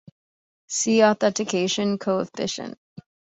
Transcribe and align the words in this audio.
See 0.67 1.01
Attenuation 1.01 1.99
coefficient. 1.99 2.79